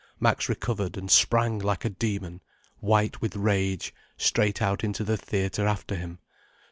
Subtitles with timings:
[0.19, 2.41] Max recovered and sprang like a demon,
[2.79, 6.17] white with rage, straight out into the theatre after him.